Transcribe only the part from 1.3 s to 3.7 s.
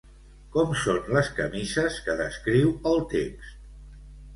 camises que descriu el text?